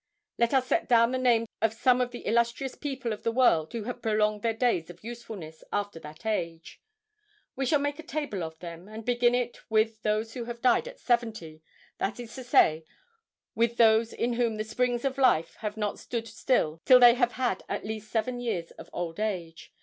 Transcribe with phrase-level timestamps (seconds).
[0.39, 3.71] Let us set down the names of some of the illustrious people of the world
[3.71, 6.81] who have prolonged their days of usefulness after that age.
[7.55, 10.87] We shall make a table of them, and begin it with those who have died
[10.87, 12.83] at seventy,—that is to say,
[13.53, 17.33] with those in whom the springs of life have not stood still till they have
[17.33, 19.71] had at least seven years of old age.